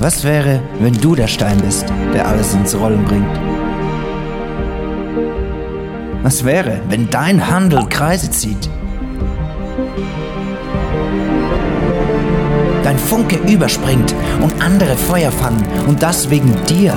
[0.00, 3.38] Was wäre, wenn du der Stein bist, der alles ins Rollen bringt?
[6.22, 8.68] Was wäre, wenn dein Handel Kreise zieht?
[12.84, 16.94] Dein Funke überspringt und andere Feuer fangen und das wegen dir.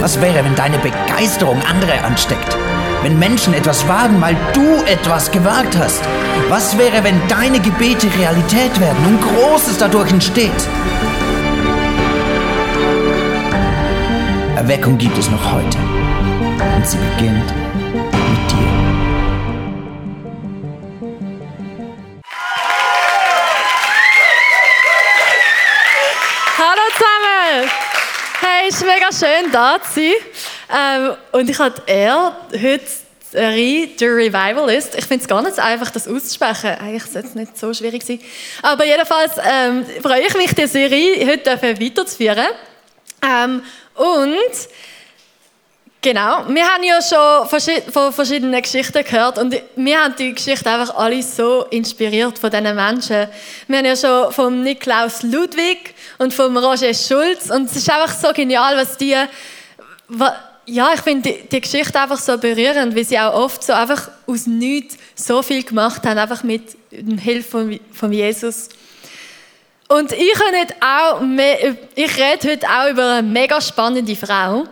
[0.00, 2.56] Was wäre, wenn deine Begeisterung andere ansteckt?
[3.02, 6.02] Wenn Menschen etwas wagen, weil du etwas gewagt hast?
[6.48, 10.50] Was wäre, wenn deine Gebete Realität werden und Großes dadurch entsteht?
[14.56, 15.78] Erweckung gibt es noch heute.
[16.76, 17.54] Und sie beginnt
[17.94, 18.76] mit dir.
[26.58, 27.70] Hallo zusammen!
[28.40, 30.35] Hey, ist mega schön, da zu sein.
[30.76, 32.84] Ähm, und ich hatte er heute
[33.30, 34.94] Serie The Revivalist.
[34.94, 36.76] Ich finde es gar nicht so einfach, das auszusprechen.
[36.80, 38.20] Eigentlich sollte es nicht so schwierig sein.
[38.62, 42.46] Aber jedenfalls ähm, freue ich mich, die Serie heute weiterzuführen.
[43.22, 43.62] Ähm,
[43.94, 44.68] und
[46.02, 50.94] Genau, wir haben ja schon von verschiedenen Geschichten gehört und wir haben die Geschichte einfach
[50.94, 53.26] alle so inspiriert von diesen Menschen.
[53.66, 58.14] Wir haben ja schon vom Niklaus Ludwig und vom Roger Schulz und es ist einfach
[58.14, 59.16] so genial, was die,
[60.66, 64.10] ja, ich finde die, die, Geschichte einfach so berührend, weil sie auch oft so einfach
[64.26, 68.68] aus nichts so viel gemacht haben, einfach mit der Hilfe von, von Jesus.
[69.88, 70.18] Und ich,
[71.94, 74.64] ich rede heute auch über eine mega spannende Frau.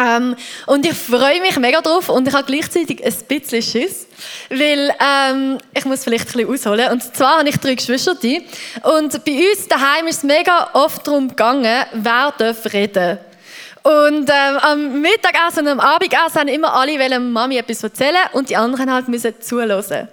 [0.00, 0.34] Ähm,
[0.66, 4.06] und ich freue mich mega drauf und ich habe gleichzeitig ein bisschen Schiss,
[4.48, 6.90] weil ähm, ich muss vielleicht ein bisschen ausholen.
[6.90, 11.28] Und zwar habe ich drei Geschwister und bei uns daheim ist es mega oft darum
[11.28, 13.18] gegangen, wer darf reden.
[13.82, 18.50] Und ähm, am Mittagessen und am Abendessen haben immer alle wollen Mami etwas erzählen und
[18.50, 20.08] die anderen halt müssen zuhören.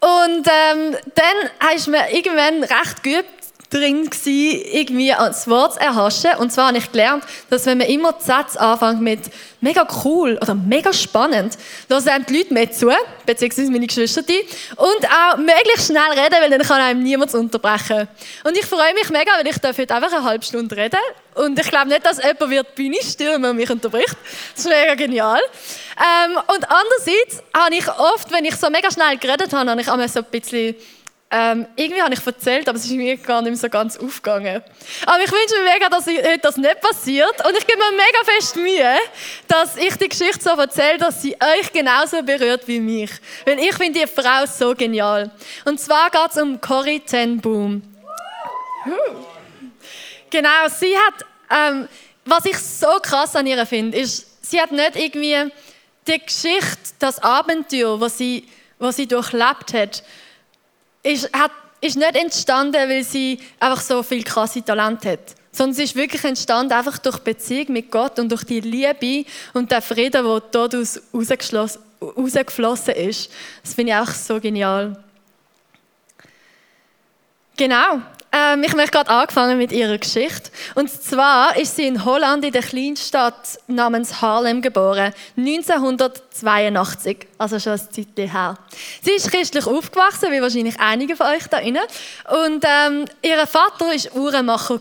[0.00, 3.41] Und ähm, dann ist mir irgendwann recht geübt,
[3.72, 6.30] drin gewesen, irgendwie das Wort zu erhaschen.
[6.38, 9.20] Und zwar habe ich gelernt, dass wenn man immer die Sätze anfängt mit
[9.60, 11.56] mega cool oder mega spannend,
[11.88, 12.90] da sind die Leute mehr zu,
[13.24, 14.22] beziehungsweise meine Geschwister
[14.76, 18.08] und auch möglichst schnell reden, weil dann kann einem niemand unterbrechen.
[18.44, 21.00] Und ich freue mich mega, weil ich darf heute einfach eine halbe Stunde reden
[21.34, 24.16] und ich glaube nicht, dass jemand wird die Bühne stürmen und mich unterbricht.
[24.54, 25.40] Das ist mega genial.
[25.96, 29.88] Ähm, und andererseits habe ich oft, wenn ich so mega schnell geredet habe, habe ich
[29.88, 30.74] einmal so ein bisschen
[31.34, 34.62] ähm, irgendwie habe ich erzählt, aber es ist mir gar nicht mehr so ganz aufgegangen.
[35.06, 37.46] Aber ich wünsche mir mega, dass heute das nicht passiert.
[37.46, 38.96] Und ich gebe mir mega fest Mühe,
[39.48, 43.10] dass ich die Geschichte so erzähle, dass sie euch genauso berührt wie mich.
[43.46, 45.30] Weil ich finde die Frau so genial.
[45.64, 47.82] Und zwar geht es um Corrie ten Boom.
[50.28, 51.88] Genau, sie hat, ähm,
[52.26, 55.50] was ich so krass an ihr finde, ist, sie hat nicht irgendwie
[56.06, 58.46] die Geschichte, das Abenteuer, was sie,
[58.78, 60.02] was sie durchlebt hat,
[61.02, 65.34] ist, hat, ist nicht entstanden, weil sie einfach so viel krasse Talent hat.
[65.50, 69.70] Sondern sie ist wirklich entstanden einfach durch Beziehung mit Gott und durch die Liebe und
[69.70, 73.30] der Frieden, der daraus rausgeflossen ist.
[73.62, 74.96] Das finde ich auch so genial.
[77.56, 78.00] Genau.
[78.32, 80.50] Ähm, ich möchte gerade angefangen mit ihrer Geschichte.
[80.74, 87.72] Und zwar ist sie in Holland in der Kleinstadt namens Harlem geboren, 1982, also schon
[87.72, 88.56] eine Zeit her.
[89.02, 91.82] Sie ist christlich aufgewachsen, wie wahrscheinlich einige von euch da innen.
[92.46, 94.80] Und ähm, ihr Vater war Uhrenmacher.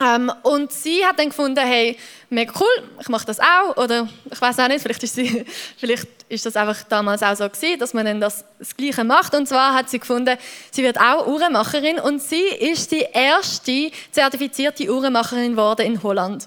[0.00, 1.96] Ähm, und sie hat dann gefunden, hey,
[2.30, 3.76] mega cool, ich mache das auch.
[3.76, 5.44] Oder ich weiß auch nicht, vielleicht ist, sie,
[5.76, 9.34] vielleicht ist das einfach damals auch so gewesen, dass man dann das, das Gleiche macht.
[9.34, 10.36] Und zwar hat sie gefunden,
[10.70, 16.44] sie wird auch Uhrenmacherin und sie ist die erste zertifizierte Uhrenmacherin geworden in Holland.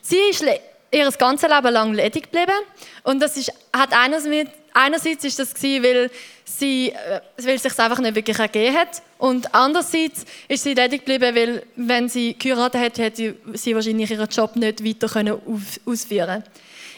[0.00, 0.44] Sie ist
[0.90, 2.58] ihr ganzes Leben lang ledig geblieben
[3.04, 6.10] und das ist, hat einerseits, einerseits ist das gewesen, weil
[6.44, 11.34] sie, äh, weil sich einfach nicht wirklich ergeben hat und andererseits ist sie ledig geblieben,
[11.34, 15.40] weil wenn sie geheiratet hätte, hätte sie wahrscheinlich ihren Job nicht weiter können
[15.86, 16.44] ausführen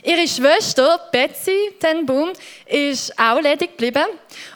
[0.07, 2.31] Ihre Schwester Betsy ten Boom
[2.67, 4.05] ist auch ledig geblieben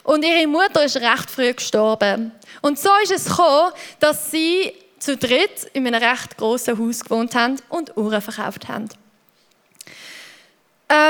[0.03, 2.31] und ihre Mutter ist recht früh gestorben.
[2.61, 7.33] Und so ist es gekommen, dass sie zu dritt in einem recht großen Haus gewohnt
[7.33, 8.89] haben und Uhren verkauft haben.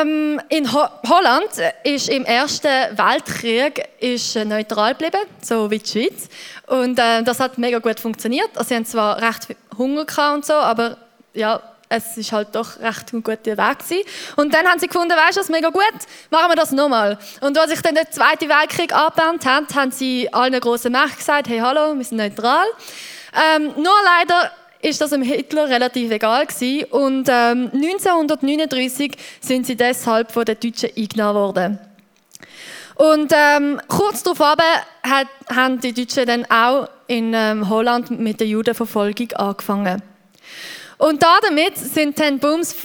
[0.02, 1.50] Ähm, in Ho Holland
[1.84, 6.30] ist im Ersten Weltkrieg ist neutral geblieben, so wie die Schweiz.
[6.68, 8.50] Und äh, das hat mega gut funktioniert.
[8.56, 10.98] Also sie haben zwar recht Hunger und so, aber
[11.34, 14.04] ja, es ist halt doch recht ein guter Weg gewesen.
[14.36, 15.84] Und dann haben sie gefunden, weißt du, das ist mega gut,
[16.30, 17.18] machen wir das nochmal.
[17.42, 21.50] Und als sich dann der Zweite Weltkrieg angebannt hat, haben sie allen großen Mächten gesagt,
[21.50, 22.66] hey, hallo, wir sind neutral.
[23.56, 26.86] Ähm, nur leider ist das dem Hitler relativ egal gewesen.
[26.92, 31.80] Und ähm, 1939 sind sie deshalb von den Deutschen eingenommen worden.
[32.96, 34.58] Und ähm, kurz darauf
[35.50, 40.02] haben die Deutschen dann auch in ähm, Holland mit der Judenverfolgung angefangen.
[40.98, 42.76] Und damit sind dann Bums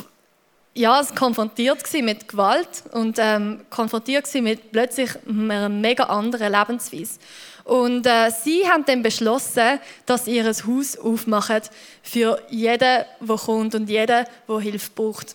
[0.75, 7.19] ja, konfrontiert mit Gewalt und ähm, konfrontiert mit plötzlich einer mega anderen Lebensweise.
[7.65, 11.63] Und äh, sie haben dann beschlossen, dass ihr Haus aufmachen
[12.03, 15.35] für jeden, der kommt und jeden, der Hilfe braucht.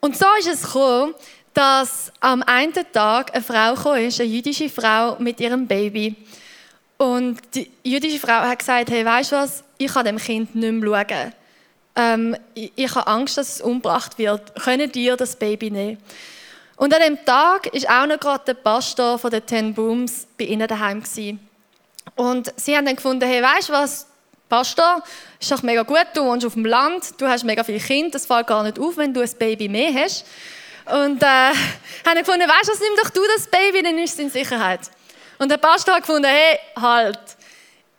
[0.00, 1.14] Und so ist es gekommen,
[1.54, 6.16] dass am einen Tag eine Frau kam, eine jüdische Frau mit ihrem Baby.
[6.96, 10.72] Und die jüdische Frau hat gesagt, hey, weißt du was, ich kann dem Kind nicht
[10.72, 11.32] mehr schauen.
[11.96, 14.54] Ähm, ich, ich habe Angst, dass es umgebracht wird.
[14.62, 15.98] Können dir das Baby nehmen?
[16.80, 20.44] Und an dem Tag ist auch noch gerade der Pastor von den Ten Booms bei
[20.46, 21.38] ihnen daheim gewesen.
[22.16, 24.06] Und sie haben dann gefunden, hey, weißt du was,
[24.48, 25.02] Pastor,
[25.38, 28.24] ist doch mega gut, du wohnst auf dem Land, du hast mega viele Kinder, das
[28.24, 30.24] fällt gar nicht auf, wenn du ein Baby mehr hast.
[30.86, 31.26] Und äh,
[32.06, 34.80] haben gefunden, weißt du was, nimm doch du das Baby, dann ist es in Sicherheit.
[35.38, 37.20] Und der Pastor hat gefunden, hey, halt,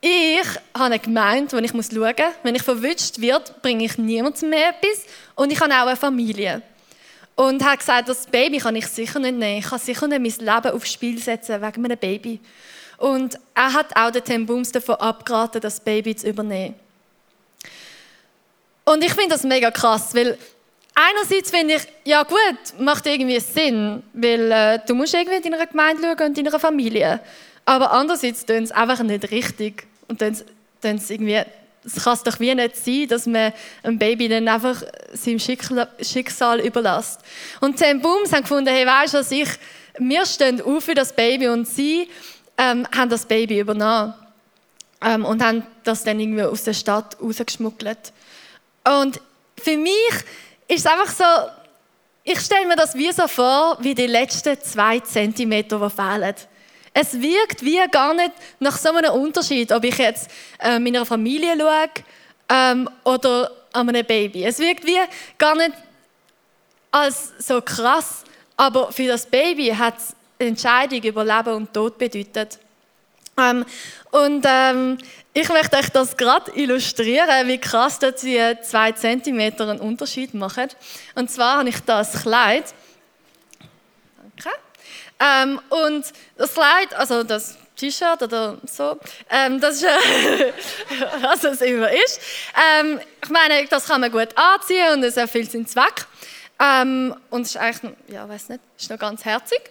[0.01, 2.15] ich habe eine Gemeinde, ich schauen muss.
[2.41, 5.05] Wenn ich verwünscht werde, bringe ich niemandem mehr etwas.
[5.35, 6.63] Und ich habe auch eine Familie.
[7.35, 9.59] Und hat gesagt, das Baby kann ich sicher nicht nehmen.
[9.59, 12.39] Ich kann sicher nicht mein Leben aufs Spiel setzen wegen einem Baby.
[12.97, 16.75] Und er hat auch den Tim Booms davon abgeraten, das Baby zu übernehmen.
[18.83, 20.37] Und ich finde das mega krass, weil
[20.93, 25.65] einerseits finde ich, ja gut, macht irgendwie Sinn, weil äh, du musst irgendwie in deiner
[25.65, 27.19] Gemeinde schauen und in deiner Familie.
[27.65, 29.87] Aber andererseits tun es einfach nicht richtig.
[30.07, 30.37] Und dann,
[30.81, 31.41] dann irgendwie
[31.83, 34.83] es kann doch wie nicht sein, dass man ein Baby dann einfach
[35.13, 37.21] seinem Schicksal überlässt.
[37.59, 39.49] Und Sam Booms haben gefunden, hey, weißt du was, ich,
[39.97, 42.07] wir stehen auf für das Baby und sie
[42.57, 44.13] ähm, haben das Baby übernommen
[45.01, 48.13] ähm, und haben das dann irgendwie aus der Stadt rausgeschmuggelt.
[48.83, 49.19] Und
[49.57, 50.11] für mich
[50.67, 51.23] ist es einfach so,
[52.23, 56.35] ich stelle mir das wie so vor, wie die letzten zwei Zentimeter, die fehlen.
[56.93, 60.29] Es wirkt wie gar nicht nach so einem Unterschied, ob ich jetzt
[60.59, 61.89] äh, meiner Familie schaue
[62.49, 64.43] ähm, oder an einem Baby.
[64.43, 64.99] Es wirkt wie
[65.37, 65.71] gar nicht
[66.91, 68.23] als so krass,
[68.57, 72.59] aber für das Baby hat es Entscheidung über Leben und Tod bedeutet.
[73.37, 73.65] Ähm,
[74.11, 74.97] und ähm,
[75.33, 80.67] ich möchte euch das gerade illustrieren, wie krass dass die zwei Zentimeter einen Unterschied machen.
[81.15, 82.65] Und zwar habe ich das Kleid.
[85.21, 88.97] Ähm, und das Kleid, also das T-Shirt oder so,
[89.29, 90.51] ähm, das ist, äh,
[91.21, 92.19] was es immer ist.
[92.79, 96.07] Ähm, ich meine, das kann man gut anziehen und es erfüllt seinen Zweck.
[96.59, 99.61] Ähm, und es ist eigentlich, ja, weiß nicht, ist noch ganz herzig.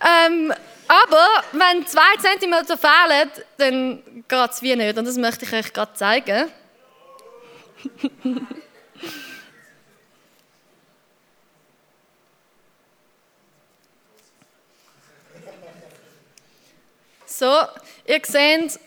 [0.00, 0.52] Ähm,
[0.86, 4.96] aber wenn zwei Zentimeter fehlen, dann geht es wie nicht.
[4.96, 6.50] Und das möchte ich euch gerade zeigen.
[17.38, 17.46] So,
[18.04, 18.80] ihr seht,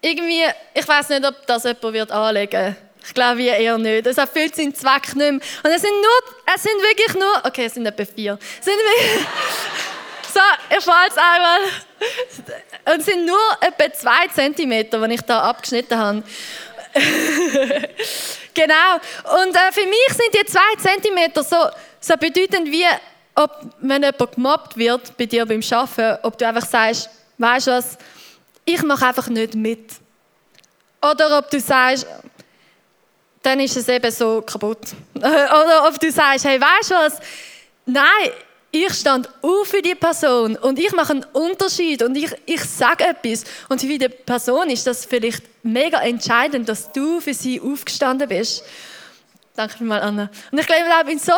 [0.00, 0.42] irgendwie,
[0.74, 2.76] ich weiß nicht, ob das jemand wird anlegen wird.
[3.04, 4.06] Ich glaube eher nicht.
[4.08, 5.30] Es erfüllt seinen Zweck nicht mehr.
[5.30, 8.38] Und es sind nur, es sind wirklich nur, okay, es sind etwa vier.
[8.58, 9.26] Es sind wirklich,
[10.34, 10.40] so,
[10.76, 11.60] ich fahre jetzt einmal.
[12.92, 16.24] Und es sind nur etwa zwei Zentimeter, die ich da abgeschnitten habe.
[18.52, 18.94] genau.
[19.44, 21.56] Und äh, für mich sind die zwei Zentimeter so,
[22.00, 22.86] so bedeutend wie,
[23.36, 27.08] ob, wenn jemand gemobbt wird bei dir beim Arbeiten, ob du einfach sagst,
[27.42, 27.98] weißt du was,
[28.64, 29.92] ich mache einfach nicht mit.
[31.02, 32.06] Oder ob du sagst,
[33.42, 34.78] dann ist es eben so kaputt.
[35.16, 37.18] Oder ob du sagst, hey, weißt du was,
[37.84, 38.30] nein,
[38.70, 43.04] ich stand auf für die Person und ich mache einen Unterschied und ich, ich sage
[43.04, 43.44] etwas.
[43.68, 48.64] Und für die Person ist das vielleicht mega entscheidend, dass du für sie aufgestanden bist.
[49.54, 50.30] Danke mal, Anna.
[50.50, 51.32] Und ich glaube, so,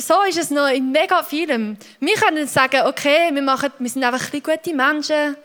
[0.00, 1.76] so ist es noch in mega vielem.
[2.00, 5.36] Wir können sagen, okay, wir, machen, wir sind einfach ein gute Menschen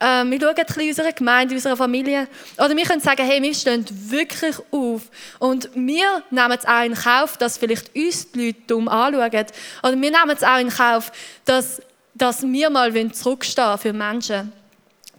[0.00, 2.26] ähm, wir schauen ein bisschen unserer Gemeinde, unserer Familie.
[2.58, 5.02] Oder wir können sagen, hey, wir stehen wirklich auf.
[5.38, 9.46] Und wir nehmen es auch in Kauf, dass vielleicht uns die Leute dumm anschauen.
[9.82, 11.12] Oder wir nehmen es auch in Kauf,
[11.44, 11.80] dass,
[12.14, 14.52] dass wir mal zurückstehen für Menschen.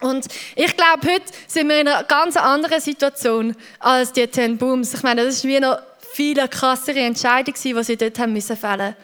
[0.02, 4.94] Und ich glaube, heute sind wir in einer ganz anderen Situation als die Ten Booms.
[4.94, 5.80] Ich meine, das ist wie noch
[6.16, 8.96] viel krassere Entscheidung, die sie dort haben müssen fällen.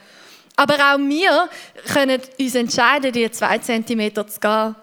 [0.55, 1.49] Aber auch wir
[1.93, 4.75] können uns entscheiden, die zwei Zentimeter zu gehen.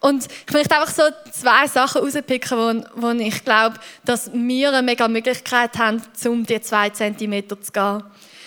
[0.00, 4.82] Und ich möchte einfach so zwei Sachen rauspicken, wo, wo ich glaube, dass wir eine
[4.82, 8.02] mega Möglichkeit haben, um die zwei Zentimeter zu gehen.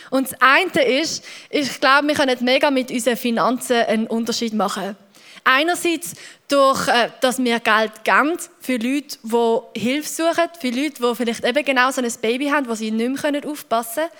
[0.09, 4.95] Und das eine ist, ich glaube, wir können mega mit unseren Finanzen einen Unterschied machen.
[5.43, 6.13] Einerseits
[6.47, 11.43] durch, äh, dass wir Geld geben für Leute, die Hilfe suchen, für Leute, die vielleicht
[11.43, 14.11] eben genau so ein Baby haben, wo sie nicht mehr aufpassen können.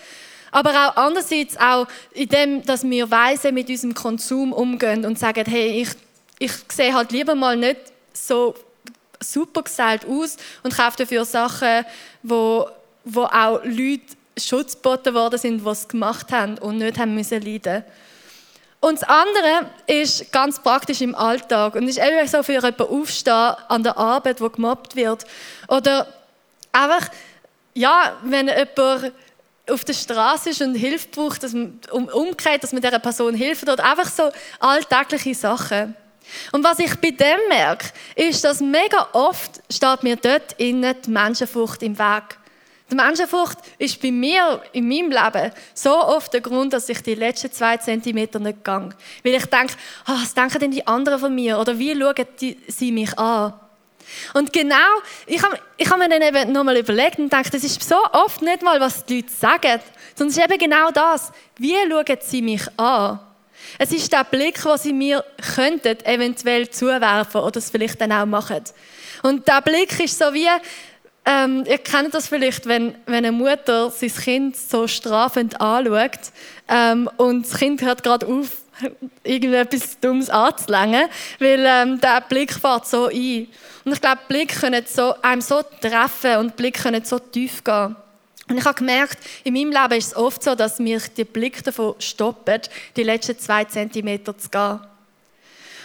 [0.52, 5.46] Aber auch andererseits auch in dem, dass wir weise mit unserem Konsum umgehen und sagen,
[5.48, 5.90] hey, ich,
[6.40, 7.80] ich sehe halt lieber mal nicht
[8.14, 8.56] so
[9.20, 11.86] super gestylt aus und kaufe dafür Sachen,
[12.24, 12.68] wo,
[13.04, 17.42] wo auch Leute Schutz geboten worden sind, die es gemacht haben und nicht haben müssen
[17.42, 17.84] leiden
[18.82, 23.56] und das andere ist ganz praktisch im Alltag und ist eben so für jemanden aufstehen
[23.68, 25.26] an der Arbeit, wo gemobbt wird.
[25.68, 26.08] Oder
[26.72, 27.10] einfach,
[27.74, 29.14] ja, wenn jemand
[29.70, 33.36] auf der Straße ist und Hilfe braucht, dass man um, umkehrt, dass man dieser Person
[33.36, 35.96] hilft oder einfach so alltägliche Sachen.
[36.52, 41.10] Und was ich bei dem merke, ist, dass mega oft steht mir dort innen die
[41.10, 42.39] Menschenfurcht im Weg.
[42.92, 47.16] Die Menschenfurcht ist bei mir in meinem Leben so oft der Grund, dass ich die
[47.16, 48.90] letzten zwei Zentimeter nicht gehe.
[49.24, 49.74] Weil ich denke,
[50.08, 51.60] oh, was denken denn die anderen von mir?
[51.60, 53.54] Oder wie schauen die, sie mich an?
[54.34, 54.76] Und genau,
[55.28, 58.42] ich habe ich hab mir dann eben nochmal überlegt und gedacht, das ist so oft
[58.42, 59.80] nicht mal, was die Leute sagen,
[60.16, 61.32] sondern es ist eben genau das.
[61.58, 63.20] Wie schauen sie mich an?
[63.78, 65.24] Es ist der Blick, den sie mir
[65.56, 68.64] könnten eventuell zuwerfen oder es vielleicht dann auch machen.
[69.22, 70.48] Und der Blick ist so wie,
[71.26, 76.32] ähm, ihr kennt das vielleicht, wenn, wenn eine Mutter sein Kind so strafend anschaut
[76.68, 78.58] ähm, und das Kind hört gerade auf,
[79.24, 81.08] irgendetwas Dummes anzulängen,
[81.40, 83.48] weil ähm, der Blick fährt so ein.
[83.86, 87.96] Und ich glaube, Blick können so, einem so treffen und Blick können so tief gehen.
[88.48, 91.64] Und ich habe gemerkt, in meinem Leben ist es oft so, dass mich der Blick
[91.64, 94.80] davon stoppt, die letzten zwei Zentimeter zu gehen.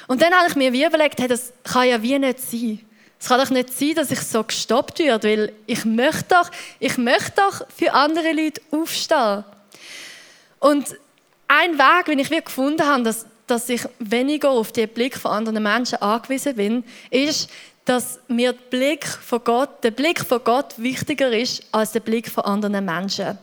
[0.07, 2.81] Und dann habe ich mir wie überlegt, hey, das kann ja wie nicht sein.
[3.21, 6.99] Es kann doch nicht sein, dass ich so gestoppt werde, weil ich möchte doch, ich
[6.99, 9.45] möchte doch für andere Leute aufstehen.
[10.59, 10.97] Und
[11.49, 15.31] ein Weg, den ich wie gefunden habe, dass, dass ich weniger auf den Blick von
[15.31, 17.49] anderen Menschen angewiesen bin, ist,
[17.85, 22.31] dass mir der Blick von Gott, der Blick von Gott wichtiger ist als der Blick
[22.31, 23.39] von anderen Menschen.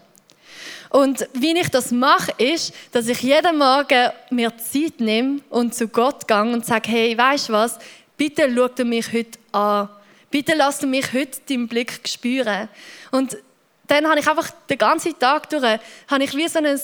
[0.89, 5.87] Und wie ich das mache, ist, dass ich jeden Morgen mir Zeit nehme und zu
[5.87, 7.79] Gott gehe und sage, hey, weißt du was?
[8.21, 9.89] Bitte schau du mich heute an.
[10.29, 12.69] Bitte lass mich heute deinen Blick spüren.
[13.09, 13.35] Und
[13.87, 16.79] dann habe ich einfach den ganzen Tag durch, habe ich wie so ein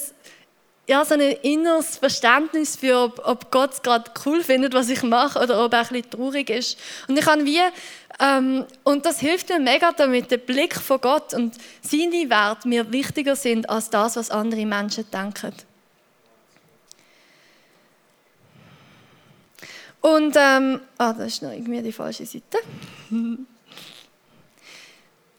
[0.88, 5.04] ja, so ein inneres Verständnis für, ob, ob Gott es gerade cool findet, was ich
[5.04, 6.76] mache, oder ob er ein bisschen traurig ist.
[7.06, 7.60] Und ich habe wie,
[8.18, 12.90] ähm, und das hilft mir mega, damit der Blick von Gott und seine Werte mir
[12.90, 15.52] wichtiger sind als das, was andere Menschen denken.
[20.00, 22.58] Und, ähm, ah, das ist noch irgendwie die falsche Seite.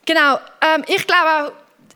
[0.05, 1.51] genau, ähm, ich glaube auch,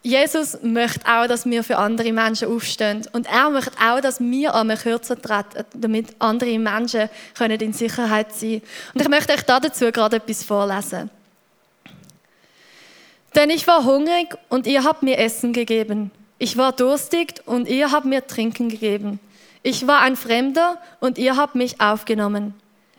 [0.05, 3.08] Jesus möchte auch, dass wir für andere Menschen aufstehen.
[3.13, 8.34] Und er möchte auch, dass wir einmal kürzer treten, damit andere Menschen können in Sicherheit
[8.34, 8.62] sein können.
[8.93, 11.10] Und ich möchte euch dazu gerade etwas vorlesen.
[13.34, 16.12] Denn ich war hungrig und ihr habt mir Essen gegeben.
[16.38, 19.20] Ich war durstig und ihr habt mir Trinken gegeben.
[19.63, 22.53] Ich war ein Fremder und ihr habt mich aufgenommen.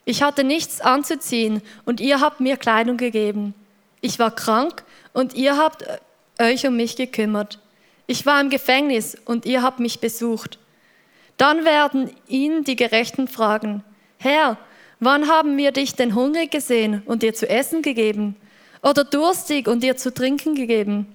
[0.07, 3.55] Ich hatte nichts anzuziehen und ihr habt mir Kleidung gegeben.
[4.01, 5.85] Ich war krank und ihr habt
[6.39, 7.59] euch um mich gekümmert.
[8.07, 10.59] Ich war im Gefängnis und ihr habt mich besucht.
[11.37, 13.83] Dann werden ihn die Gerechten fragen,
[14.19, 14.59] Herr,
[15.01, 18.37] wann haben wir dich denn hungrig gesehen und dir zu essen gegeben?
[18.83, 21.07] Oder durstig und dir zu trinken gegeben?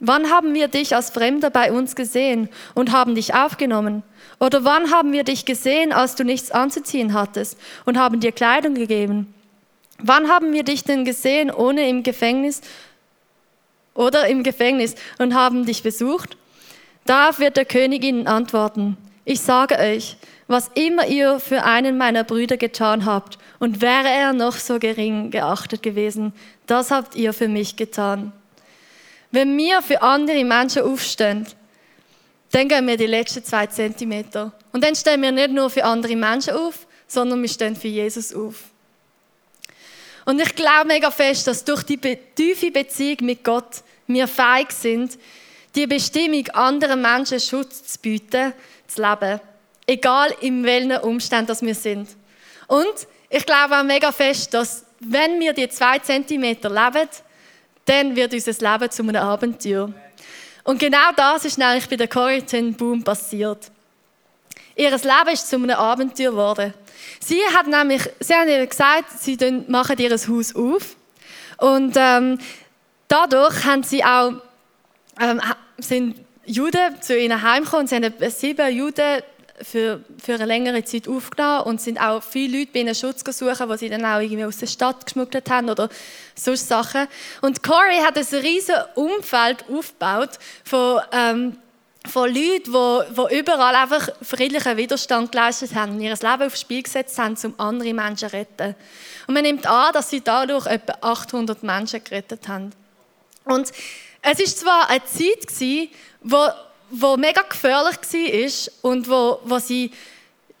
[0.00, 4.02] Wann haben wir dich als Fremder bei uns gesehen und haben dich aufgenommen?
[4.38, 8.74] Oder wann haben wir dich gesehen, als du nichts anzuziehen hattest und haben dir Kleidung
[8.74, 9.32] gegeben?
[9.98, 12.62] Wann haben wir dich denn gesehen, ohne im Gefängnis
[13.94, 16.38] oder im Gefängnis und haben dich besucht?
[17.04, 20.16] Darauf wird der König ihnen antworten, ich sage euch,
[20.48, 25.30] was immer ihr für einen meiner Brüder getan habt, und wäre er noch so gering
[25.30, 26.32] geachtet gewesen,
[26.66, 28.32] das habt ihr für mich getan.
[29.30, 31.46] Wenn wir für andere Menschen aufstehen,
[32.52, 34.52] dann gehen wir die letzten zwei Zentimeter.
[34.72, 38.34] Und dann stehen wir nicht nur für andere Menschen auf, sondern wir stehen für Jesus
[38.34, 38.56] auf.
[40.24, 45.18] Und ich glaube mega fest, dass durch die tiefe Beziehung mit Gott wir fähig sind,
[45.74, 48.52] die Bestimmung anderen Menschen Schutz zu bieten,
[48.86, 49.40] zu leben.
[49.86, 52.08] Egal in welchen Umständen wir sind.
[52.66, 57.08] Und ich glaube auch mega fest, dass wenn wir die zwei Zentimeter leben,
[57.90, 59.92] dann wird unser Leben zu einem Abenteuer.
[60.62, 62.42] Und genau das ist nämlich bei der Corrie
[62.72, 63.70] Boom passiert.
[64.76, 66.74] Ihr Leben ist zu einem Abenteuer geworden.
[67.18, 70.96] Sie hat nämlich, sie haben ihr gesagt, sie machen ihr Haus auf
[71.56, 72.38] und ähm,
[73.08, 74.34] dadurch haben sie auch
[75.18, 75.40] ähm,
[75.78, 76.16] sind
[76.46, 77.86] Juden zu ihnen heimgekommen.
[77.86, 79.22] Sie haben sieben Juden
[79.62, 83.60] für, für eine längere Zeit aufgenommen und sind auch viele Leute bei ihnen Schutz gesucht,
[83.60, 85.88] die sie dann auch irgendwie aus der Stadt geschmuggelt haben oder
[86.34, 87.06] solche Sachen.
[87.40, 91.56] Und Corey hat ein riesiges Umfeld aufgebaut von, ähm,
[92.08, 96.82] von Leuten, die, die überall einfach friedlichen Widerstand geleistet haben und ihr Leben aufs Spiel
[96.82, 98.74] gesetzt haben, um andere Menschen zu retten.
[99.26, 102.70] Und man nimmt an, dass sie dadurch etwa 800 Menschen gerettet haben.
[103.44, 103.70] Und
[104.22, 105.88] es war zwar eine Zeit gewesen,
[106.22, 106.48] wo,
[106.90, 109.90] wo mega gefährlich war und wo, wo sie,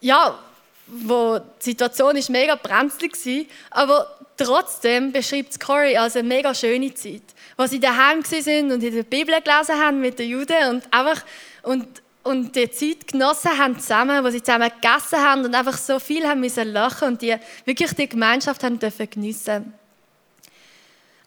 [0.00, 0.38] ja,
[0.86, 3.44] wo die Situation ist mega brenzlig war,
[3.82, 7.22] aber trotzdem beschreibt Corey als eine mega schöne Zeit,
[7.56, 11.22] wo sie daheim sind und in der Bibel gelesen haben mit den Juden und einfach
[11.62, 11.86] und,
[12.22, 16.26] und die Zeit genossen haben zusammen, wo sie zusammen gegessen haben und einfach so viel
[16.26, 19.74] haben müssen lachen und die wirklich die Gemeinschaft haben dürfen geniessen.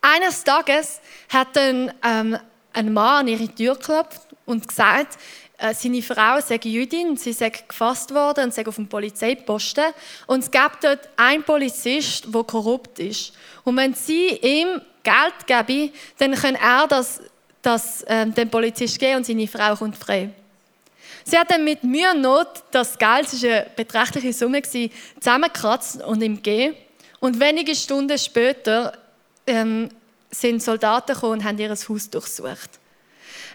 [0.01, 2.37] Eines Tages hat dann ähm,
[2.73, 5.17] ein Mann an ihre Tür geklopft und gesagt,
[5.57, 9.85] äh, seine Frau sei Jüdin, sie sei gefasst worden und sei auf dem Polizeiposten.
[10.27, 13.33] Und es gibt dort einen Polizist, der korrupt ist.
[13.63, 17.21] Und wenn sie ihm Geld geben, dann kann er das,
[17.61, 20.29] das ähm, dem Polizist geben und seine Frau kommt frei.
[21.25, 26.01] Sie hat dann mit Mühe und Not das Geld, es war eine beträchtliche Summe, zusammengekratzt
[26.03, 26.75] und ihm gegeben.
[27.19, 28.97] Und wenige Stunden später
[29.47, 29.89] ähm,
[30.29, 32.82] sind Soldaten gekommen und haben ihr Haus durchsucht.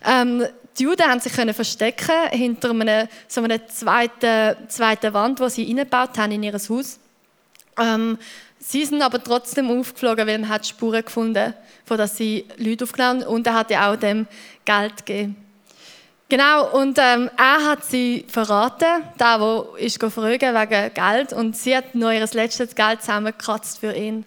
[0.04, 0.46] Ähm,
[0.78, 5.68] die Juden haben sich können verstecken hinter einer, so einer zweiten, zweiten Wand, die sie
[5.68, 6.98] eingebaut haben in ihr Haus.
[7.78, 8.18] Ähm,
[8.58, 13.22] sie sind aber trotzdem aufgeflogen, weil man hat Spuren gefunden, von dass sie Leute aufgenommen
[13.22, 14.26] haben und er hat ja auch dem
[14.64, 15.36] Geld gegeben.
[16.28, 21.74] Genau, und ähm, er hat sie verraten, der, der ist fragen wegen Geld und sie
[21.74, 24.26] hat noch ihr letztes Geld zusammengekratzt für ihn.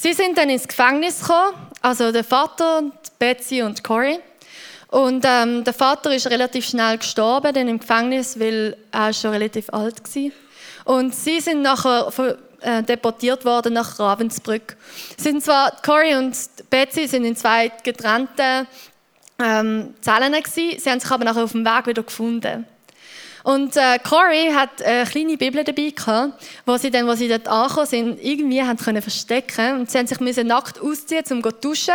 [0.00, 2.84] Sie sind dann ins Gefängnis gekommen, also der Vater,
[3.18, 4.20] Betsy und Corey.
[4.86, 9.68] Und ähm, der Vater ist relativ schnell gestorben, dann im Gefängnis, weil er schon relativ
[9.70, 10.30] alt war.
[10.84, 12.12] Und sie sind nachher
[12.60, 14.76] äh, deportiert worden nach Ravensbrück.
[15.16, 16.36] Sind zwar Corey und
[16.70, 18.68] Betsy sind in zwei getrennten
[19.42, 22.66] ähm, Zellen gewesen, sie haben sich aber nachher auf dem Weg wieder gefunden.
[23.48, 26.34] Und äh, Corey hat eine kleine Bibel dabei gehabt,
[26.66, 30.06] wo sie dann, wo sie dort angekommen sind, irgendwie haben können verstecken und sie haben
[30.06, 31.94] sich müssen nackt ausziehen, um zu duschen.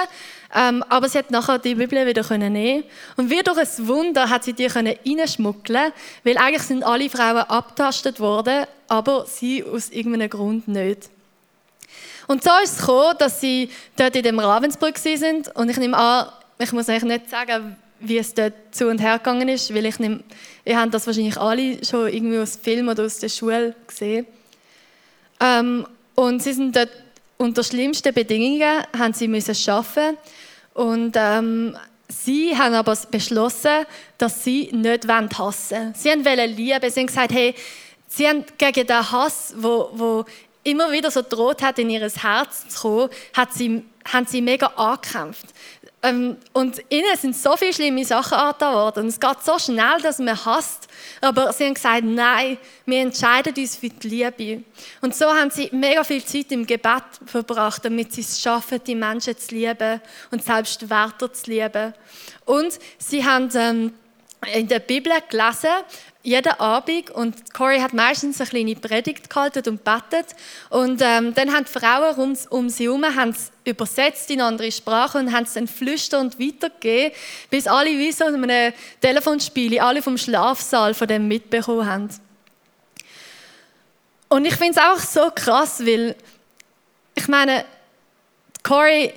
[0.56, 2.84] Ähm, aber sie hat nachher die Bibel wieder können nehmen
[3.18, 5.92] und wie durch ein Wunder hat sie die können reinschmuggeln,
[6.24, 11.12] weil eigentlich sind alle Frauen abtastet worden, aber sie aus irgendeinem Grund nicht.
[12.26, 15.98] Und so ist es gekommen, dass sie dort in dem Ravensbrück sind und ich nehme
[15.98, 19.86] an, ich muss eigentlich nicht sagen, wie es dort zu und her gegangen ist, weil
[19.86, 20.24] ich nehme,
[20.66, 24.26] ihr habt das wahrscheinlich alle schon irgendwie aus Film oder aus der Schule gesehen.
[25.40, 26.90] Ähm, und sie sind dort
[27.38, 30.18] unter schlimmsten Bedingungen haben sie müssen arbeiten
[30.74, 33.86] und ähm, sie haben aber beschlossen,
[34.18, 35.94] dass sie nicht hassen wollen.
[35.96, 36.90] Sie wollen lieben.
[36.90, 37.56] Sie haben gesagt, hey,
[38.08, 40.26] sie haben gegen den Hass, wo, wo
[40.64, 44.68] immer wieder so droht hat, in ihr Herz zu kommen, hat sie, haben sie mega
[44.68, 45.48] angekämpft.
[46.06, 49.08] Ähm, und ihnen sind so viele schlimme Sachen angetan worden.
[49.08, 50.90] Es geht so schnell, dass man hasst.
[51.22, 54.64] Aber sie haben gesagt, nein, wir entscheiden uns für die Liebe.
[55.00, 58.96] Und so haben sie mega viel Zeit im Gebet verbracht, damit sie es schaffen, die
[58.96, 61.94] Menschen zu lieben und selbst Wärter zu lieben.
[62.44, 63.94] Und sie haben ähm,
[64.54, 65.70] in der Bibel gelesen,
[66.24, 70.28] jeden Abend und Corey hat meistens eine kleine Predigt gehalten und betet
[70.70, 73.04] und ähm, dann haben die Frauen um, um sie herum
[73.66, 77.12] übersetzt in andere Sprachen und haben es dann flüsternd weitergegeben,
[77.50, 82.10] bis alle wie so in einem Telefonspiel, alle vom Schlafsaal von dem mitbekommen haben.
[84.30, 86.16] Und ich finde es auch so krass, weil
[87.16, 87.66] ich meine,
[88.64, 89.14] Corey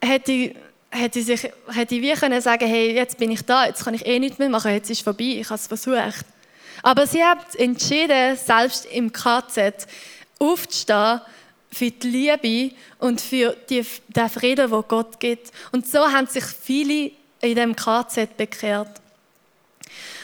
[0.00, 0.54] hätte
[0.90, 4.18] hätte sich hätte wie können sagen hey jetzt bin ich da jetzt kann ich eh
[4.18, 6.24] nichts mehr machen jetzt ist es vorbei ich habe es versucht
[6.86, 9.88] aber sie hat entschieden, selbst im KZ
[10.38, 11.20] aufzustehen
[11.72, 15.50] für die Liebe und für die, den Frieden, wo Gott gibt.
[15.72, 19.00] Und so haben sich viele in dem KZ bekehrt.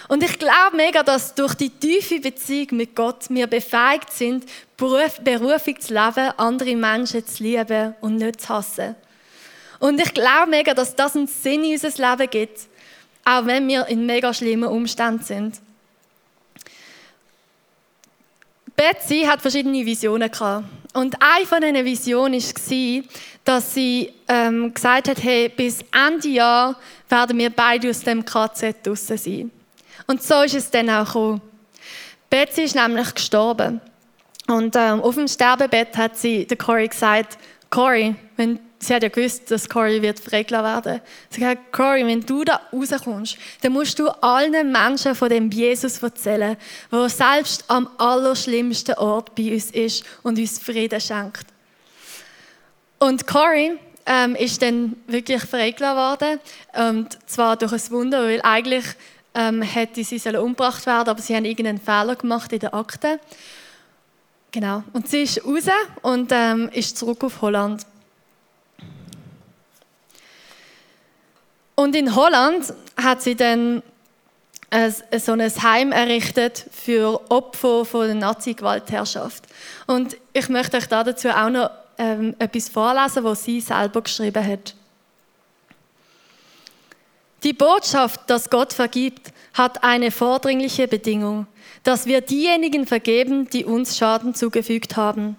[0.07, 4.45] Und ich glaube mega, dass durch die tiefe Beziehung mit Gott wir befähigt sind,
[4.77, 8.95] Berufung zu leben, andere Menschen zu lieben und nicht zu hassen.
[9.81, 12.61] Und ich glaube mega, dass das einen Sinn in unser Leben gibt,
[13.25, 15.61] auch wenn wir in mega schlimmen Umständen sind.
[18.77, 20.65] Betsy hat verschiedene Visionen gehabt.
[20.95, 23.05] Und eine von diesen Visionen war,
[23.45, 26.77] dass sie ähm, gesagt hat, hey, bis Ende Jahr
[27.09, 29.51] werden wir beide aus dem KZ draussen sein.
[30.07, 31.41] Und so ist es dann auch gekommen.
[32.29, 33.81] Betsy ist nämlich gestorben.
[34.49, 37.39] Und ähm, auf dem Sterbebett hat sie der Corey gesagt,
[37.71, 41.01] Corey, wenn sie hat ja gewusst, dass Corey wird freigelassen werden.
[41.31, 45.51] Sie hat gesagt, Corey, wenn du da rauskommst, dann musst du allen Menschen von dem
[45.51, 46.57] Jesus erzählen,
[46.91, 51.47] der selbst am allerschlimmsten Ort bei uns ist und uns Frieden schenkt.
[52.99, 56.41] Und Corey ähm, ist dann wirklich freigelassen worden.
[56.93, 58.85] Und zwar durch ein Wunder, weil eigentlich
[59.35, 63.19] ähm, hätte sie sollen umgebracht werden, aber sie haben irgendeinen Fehler gemacht in den Akten.
[64.51, 64.83] Genau.
[64.93, 65.65] Und sie ist raus
[66.03, 67.87] und ähm, ist zurück auf Holland.
[71.75, 73.83] Und in Holland hat sie dann
[75.19, 79.45] so ein Heim errichtet für Opfer von der Nazi-Gewaltherrschaft.
[79.87, 84.75] Und ich möchte euch dazu auch noch ähm, etwas vorlesen, was sie selber geschrieben hat.
[87.43, 91.47] Die Botschaft, dass Gott vergibt, hat eine vordringliche Bedingung,
[91.83, 95.37] dass wir diejenigen vergeben, die uns Schaden zugefügt haben.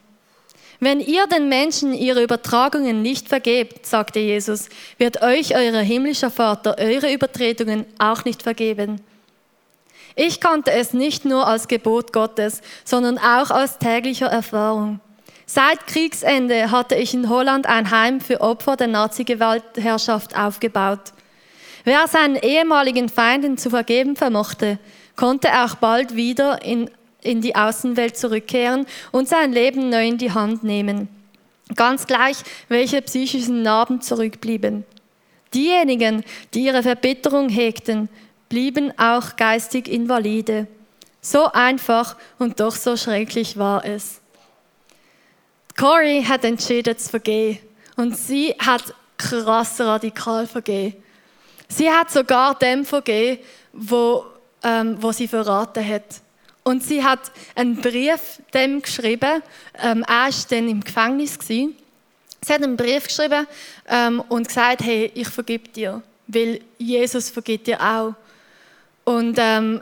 [0.83, 4.67] Wenn ihr den Menschen ihre Übertragungen nicht vergebt, sagte Jesus,
[4.97, 8.99] wird euch euer himmlischer Vater eure Übertretungen auch nicht vergeben.
[10.17, 14.99] Ich kannte es nicht nur als Gebot Gottes, sondern auch aus täglicher Erfahrung.
[15.45, 21.13] Seit Kriegsende hatte ich in Holland ein Heim für Opfer der Nazi-Gewaltherrschaft aufgebaut.
[21.85, 24.79] Wer seinen ehemaligen Feinden zu vergeben vermochte,
[25.15, 26.89] konnte auch bald wieder in
[27.23, 31.07] in die Außenwelt zurückkehren und sein Leben neu in die Hand nehmen.
[31.75, 34.85] Ganz gleich, welche psychischen Narben zurückblieben.
[35.53, 38.09] Diejenigen, die ihre Verbitterung hegten,
[38.49, 40.67] blieben auch geistig invalide.
[41.21, 44.19] So einfach und doch so schrecklich war es.
[45.77, 47.59] Corey hat entschieden zu vergehen
[47.95, 50.95] und sie hat krass radikal vergehen.
[51.67, 54.25] Sie hat sogar dem vergeben, wo,
[54.63, 56.21] ähm, wo sie verraten hat.
[56.63, 57.19] Und sie hat
[57.55, 59.41] einen Brief dem geschrieben.
[59.81, 61.37] Ähm, er war dann im Gefängnis.
[61.37, 61.75] Gewesen.
[62.41, 63.47] Sie hat einen Brief geschrieben
[63.87, 68.13] ähm, und gesagt, hey, ich vergib dir, weil Jesus vergibt dir auch.
[69.05, 69.81] Und ähm,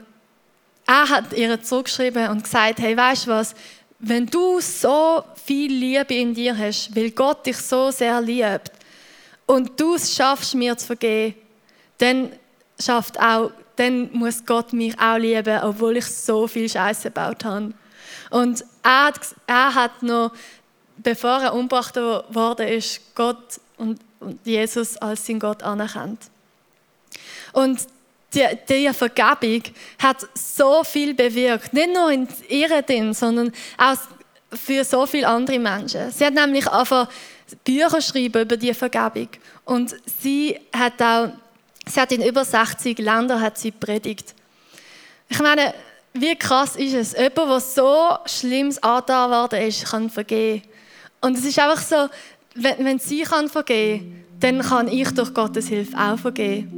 [0.88, 3.56] er hat ihr zurückgeschrieben und gesagt, hey, weißt du was,
[4.00, 8.72] wenn du so viel Liebe in dir hast, weil Gott dich so sehr liebt
[9.46, 11.36] und du es schaffst, mir zu vergeben,
[12.00, 12.32] dann
[12.80, 17.74] schafft auch dann muss Gott mich auch lieben, obwohl ich so viel Scheiße gebaut habe.
[18.30, 20.32] Und er hat, er hat noch,
[20.98, 26.20] bevor er umgebracht worden ist, Gott und, und Jesus als sein Gott anerkannt.
[27.54, 27.80] Und
[28.34, 29.64] die, die Vergebung
[30.02, 33.98] hat so viel bewirkt, nicht nur in ihrem Ding, sondern auch
[34.54, 36.12] für so viele andere Menschen.
[36.12, 37.10] Sie hat nämlich einfach
[37.64, 39.28] Bücher schreiben über die Vergebung
[39.66, 41.32] und sie hat auch
[41.88, 44.36] Sie hat in über 60 Ländern hat sie predigt.
[45.30, 45.74] Ich meine,
[46.14, 47.14] wie krass ist es?
[47.14, 50.64] Jemand, der so Schlimmes angetan worden ist, kann vergeben.
[51.22, 52.10] Und es ist einfach so,
[52.56, 56.78] wenn, wenn sie kann vergeben dann kann ich durch Gottes Hilfe auch vergeben.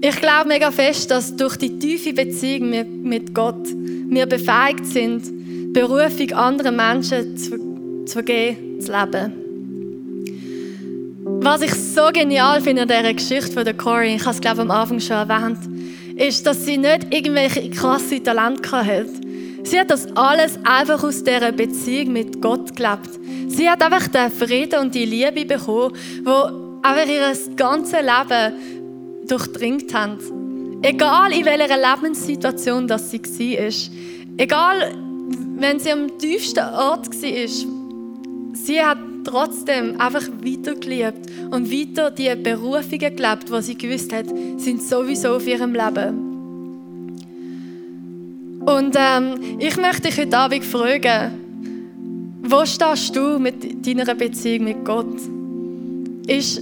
[0.00, 3.66] Ich glaube mega fest, dass durch die tiefe Beziehung mit Gott
[4.08, 9.43] wir befähigt sind, Berufung anderer Menschen zu, zu vergeben, zu leben.
[11.26, 14.60] Was ich so genial finde an dieser Geschichte von der Corey, ich habe es glaube
[14.60, 15.58] am Anfang schon erwähnt,
[16.16, 19.06] ist, dass sie nicht irgendwelche krasse Talente hat.
[19.62, 23.08] Sie hat das alles einfach aus dieser Beziehung mit Gott gelebt.
[23.48, 29.94] Sie hat einfach den Frieden und die Liebe bekommen, wo einfach ihr ganzes Leben durchdringt
[29.94, 30.18] hat.
[30.82, 33.72] Egal in welcher Lebenssituation das sie war.
[34.36, 34.94] Egal,
[35.56, 37.48] wenn sie am tiefsten Ort war.
[38.52, 44.26] Sie hat trotzdem einfach weitergelebt und weiter die Berufungen gelebt, die sie gewusst hat,
[44.58, 46.20] sind sowieso auf ihrem Leben.
[48.64, 51.32] Und ähm, ich möchte dich heute Abend fragen,
[52.42, 55.16] wo stehst du mit deiner Beziehung mit Gott?
[56.26, 56.60] Ist,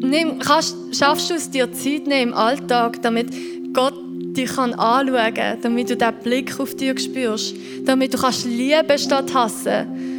[0.00, 3.28] nimm, kannst, schaffst du es dir Zeit nehmen im Alltag, damit
[3.72, 3.94] Gott
[4.36, 8.98] dich kann anschauen kann, damit du diesen Blick auf dich spürst, damit du kannst lieben
[8.98, 10.13] statt hassen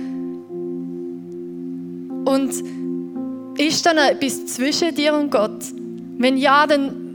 [2.25, 2.51] und
[3.57, 5.63] ist da noch etwas zwischen dir und Gott?
[6.17, 7.05] Wenn ja, dann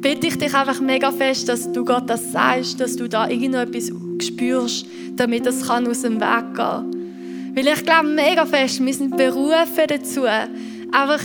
[0.00, 3.90] bitte ich dich einfach mega fest, dass du Gott das sagst, dass du da irgendetwas
[4.20, 9.16] spürst, damit das kann aus dem Weg gehen Weil ich glaube mega fest, wir sind
[9.16, 11.22] berufen dazu, einfach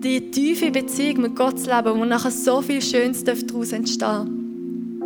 [0.00, 5.02] die tiefe Beziehung mit Gott zu leben, wo nachher so viel Schönes daraus entstehen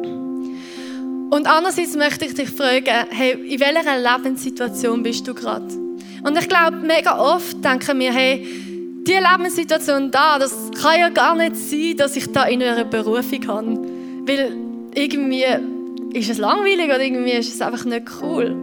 [1.31, 5.82] Und andererseits möchte ich dich fragen, hey, in welcher Lebenssituation bist du gerade?
[6.23, 8.47] Und ich glaube, mega oft denken wir, hey,
[9.07, 13.47] die Lebenssituation da, das kann ja gar nicht sein, dass ich da in einer Berufung
[13.49, 13.79] habe.
[14.27, 14.57] Weil
[14.95, 15.45] irgendwie
[16.13, 18.57] ist es langweilig oder irgendwie ist es einfach nicht cool.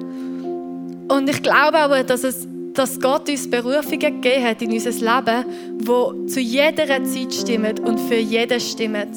[1.10, 5.46] Und ich glaube aber, dass, es, dass Gott uns Berufungen gegeben hat in unser Leben,
[5.80, 9.08] die zu jeder Zeit stimmen und für jeden stimmen.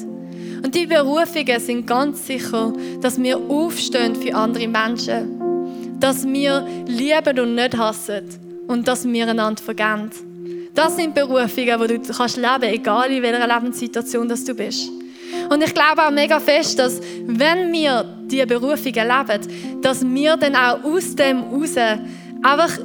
[0.63, 5.42] Und die Berufungen sind ganz sicher, dass wir aufstehen für andere Menschen
[6.03, 8.25] dass wir lieben und nicht hassen
[8.67, 10.09] und dass wir einander vergeben.
[10.75, 14.89] Das sind Berufungen, die du kannst leben, egal in welcher Lebenssituation dass du bist.
[15.49, 20.57] Und ich glaube auch mega fest, dass wenn wir diese Berufungen leben, dass wir dann
[20.57, 22.79] auch aus dem raus einfach,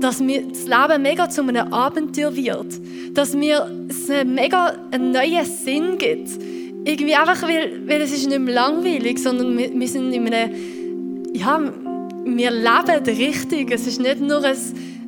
[0.00, 2.80] dass mir das Leben mega zu einem Abenteuer wird.
[3.14, 6.30] Dass mir es mega einen neuen Sinn gibt.
[6.84, 10.50] Irgendwie einfach, weil, weil es ist nicht mehr langweilig, sondern wir, wir sind in einem,
[11.36, 11.60] ja,
[12.24, 13.70] wir leben richtig.
[13.70, 14.56] Es ist nicht nur ein,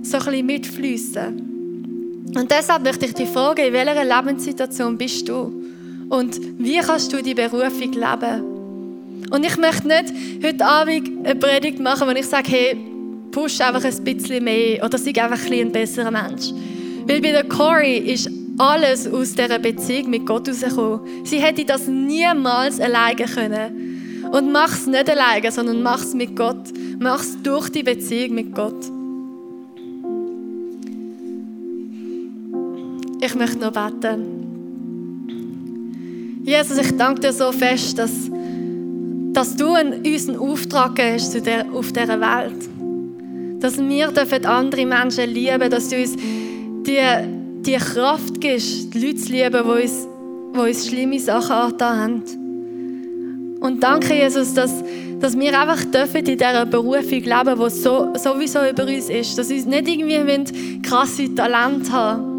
[0.02, 1.48] so ein mitfließen.
[2.36, 5.52] Und deshalb möchte ich dich fragen, in welcher Lebenssituation bist du?
[6.08, 8.58] Und wie kannst du die Berufung leben?
[9.30, 10.12] Und ich möchte nicht
[10.42, 12.76] heute Abend eine Predigt machen, wo ich sage, hey,
[13.30, 16.50] push einfach ein bisschen mehr oder sei einfach ein, ein besserer Mensch.
[17.06, 21.00] Weil bei der Corey ist alles aus dieser Beziehung mit Gott rausgekommen.
[21.24, 23.87] Sie hätte das niemals alleine können.
[24.30, 26.72] Und mach es nicht alleine, sondern mach es mit Gott.
[26.98, 28.90] Mach es durch die Beziehung mit Gott.
[33.20, 34.38] Ich möchte noch beten.
[36.44, 38.30] Jesus, ich danke dir so fest, dass,
[39.32, 41.36] dass du uns einen Auftrag gibst
[41.74, 42.68] auf dieser Welt.
[43.60, 46.16] Dass wir dürfen andere Menschen lieben, dass du uns
[46.86, 47.00] die,
[47.62, 50.08] die Kraft gibst, die Leute zu lieben, die uns,
[50.54, 52.47] die uns schlimme Sachen angetan haben.
[53.60, 54.72] Und danke, Jesus, dass,
[55.20, 59.36] dass wir einfach dürfen in dieser Berufung leben, die so, sowieso über uns ist.
[59.36, 62.38] Dass wir nicht irgendwie krasse Talente haben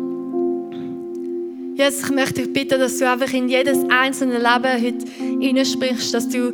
[1.80, 5.06] Jesus, ich möchte dich bitten, dass du einfach in jedes einzelne Leben heute
[5.40, 6.54] hineinsprichst, dass du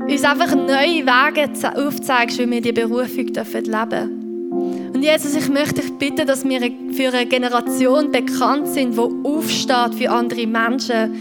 [0.00, 5.82] uns einfach neue Wege aufzeigst, wie wir die Berufung dürfen leben Und Jesus, ich möchte
[5.82, 11.14] dich bitten, dass wir für eine Generation bekannt sind, die aufsteht für andere Menschen,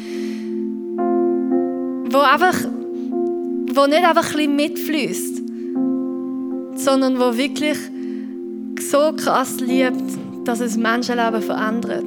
[2.10, 2.56] wo einfach,
[3.75, 5.41] wo nicht einfach ein bisschen mitfließt,
[6.75, 7.77] sondern wo wirklich
[8.79, 10.03] so krass liebt,
[10.45, 12.05] dass es Menschenleben verändert.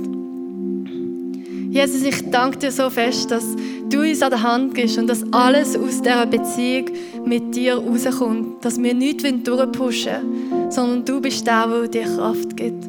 [1.70, 3.44] Jesus, ich danke dir so fest, dass
[3.90, 6.86] du uns an der Hand gibst und dass alles aus dieser Beziehung
[7.26, 8.64] mit dir rauskommt.
[8.64, 10.12] Dass wir nichts durchpushen
[10.50, 12.84] wollen, sondern du bist der, der dir Kraft gibt.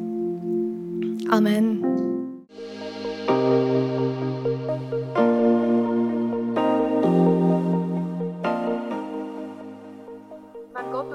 [1.28, 1.89] Amen.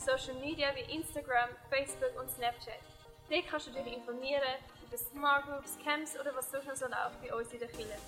[0.00, 2.80] Social Media wie Instagram, Facebook und Snapchat.
[3.28, 4.42] Dort kannst du dich informieren
[4.86, 7.98] über Smart Groups, Camps oder was noch so läuft bei uns in der Kirche.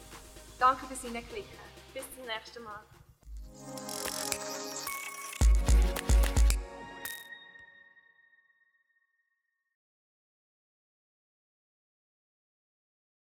[0.59, 1.59] Danke fürs Hineinklicken.
[1.93, 2.81] Bis zum nächsten Mal.